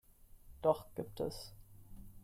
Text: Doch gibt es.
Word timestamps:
Doch 0.63 0.95
gibt 0.95 1.19
es. 1.21 1.53